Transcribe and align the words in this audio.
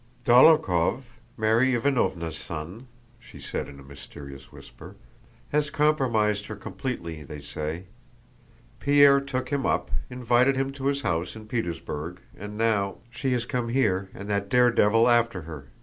"Dólokhov, 0.25 1.03
Mary 1.37 1.73
Ivánovna's 1.75 2.35
son," 2.39 2.87
she 3.19 3.39
said 3.39 3.67
in 3.69 3.79
a 3.79 3.83
mysterious 3.83 4.51
whisper, 4.51 4.95
"has 5.51 5.69
compromised 5.69 6.47
her 6.47 6.55
completely, 6.55 7.21
they 7.21 7.39
say. 7.39 7.83
Pierre 8.79 9.21
took 9.21 9.49
him 9.49 9.63
up, 9.63 9.91
invited 10.09 10.55
him 10.55 10.71
to 10.71 10.87
his 10.87 11.01
house 11.03 11.35
in 11.35 11.45
Petersburg, 11.47 12.19
and 12.35 12.57
now... 12.57 12.97
she 13.11 13.31
has 13.33 13.45
come 13.45 13.69
here 13.69 14.09
and 14.15 14.27
that 14.27 14.49
daredevil 14.49 15.07
after 15.07 15.43
her!" 15.43 15.67